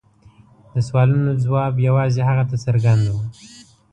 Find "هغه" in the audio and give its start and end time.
2.29-2.43